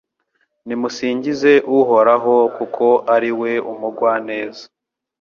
Nimusingize 0.65 1.51
Uhoraho 1.77 2.35
kuko 2.57 2.85
ari 3.15 3.29
umugwaneza 3.71 4.63